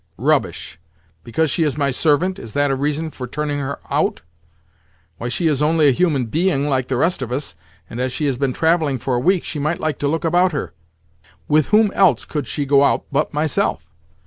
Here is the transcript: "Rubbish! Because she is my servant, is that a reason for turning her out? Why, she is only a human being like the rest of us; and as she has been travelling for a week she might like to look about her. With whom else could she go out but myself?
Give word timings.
"Rubbish! 0.17 0.79
Because 1.23 1.51
she 1.51 1.61
is 1.63 1.77
my 1.77 1.91
servant, 1.91 2.39
is 2.39 2.53
that 2.53 2.71
a 2.71 2.75
reason 2.75 3.11
for 3.11 3.27
turning 3.27 3.59
her 3.59 3.77
out? 3.91 4.23
Why, 5.19 5.27
she 5.27 5.47
is 5.47 5.61
only 5.61 5.87
a 5.87 5.91
human 5.91 6.25
being 6.25 6.67
like 6.67 6.87
the 6.87 6.97
rest 6.97 7.21
of 7.21 7.31
us; 7.31 7.55
and 7.87 7.99
as 7.99 8.11
she 8.11 8.25
has 8.25 8.39
been 8.39 8.51
travelling 8.51 8.97
for 8.97 9.13
a 9.13 9.19
week 9.19 9.43
she 9.43 9.59
might 9.59 9.79
like 9.79 9.99
to 9.99 10.07
look 10.07 10.25
about 10.25 10.53
her. 10.53 10.73
With 11.47 11.67
whom 11.67 11.91
else 11.91 12.25
could 12.25 12.47
she 12.47 12.65
go 12.65 12.83
out 12.83 13.03
but 13.11 13.31
myself? 13.31 13.85